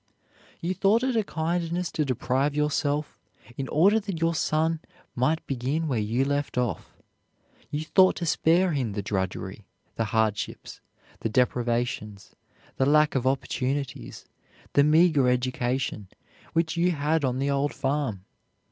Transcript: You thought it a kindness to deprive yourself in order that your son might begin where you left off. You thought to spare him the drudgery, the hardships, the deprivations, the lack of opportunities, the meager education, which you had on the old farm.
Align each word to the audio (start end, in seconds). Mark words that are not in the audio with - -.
You 0.61 0.73
thought 0.73 1.03
it 1.03 1.15
a 1.15 1.23
kindness 1.23 1.91
to 1.91 2.03
deprive 2.03 2.55
yourself 2.55 3.19
in 3.55 3.67
order 3.67 3.99
that 3.99 4.19
your 4.19 4.33
son 4.33 4.79
might 5.13 5.45
begin 5.45 5.87
where 5.87 5.99
you 5.99 6.25
left 6.25 6.57
off. 6.57 6.97
You 7.69 7.85
thought 7.85 8.15
to 8.15 8.25
spare 8.25 8.71
him 8.71 8.93
the 8.93 9.03
drudgery, 9.03 9.67
the 9.97 10.05
hardships, 10.05 10.81
the 11.19 11.29
deprivations, 11.29 12.35
the 12.77 12.87
lack 12.87 13.13
of 13.13 13.27
opportunities, 13.27 14.25
the 14.73 14.83
meager 14.83 15.29
education, 15.29 16.07
which 16.53 16.75
you 16.75 16.93
had 16.93 17.23
on 17.23 17.37
the 17.37 17.51
old 17.51 17.71
farm. 17.71 18.25